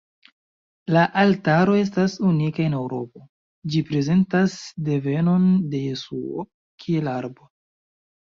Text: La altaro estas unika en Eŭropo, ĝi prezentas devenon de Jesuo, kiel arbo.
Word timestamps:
La 0.95 1.01
altaro 1.23 1.75
estas 1.79 2.13
unika 2.29 2.63
en 2.63 2.77
Eŭropo, 2.77 3.21
ĝi 3.75 3.83
prezentas 3.91 4.57
devenon 4.89 5.45
de 5.75 5.83
Jesuo, 5.85 6.47
kiel 6.85 7.13
arbo. 7.13 7.47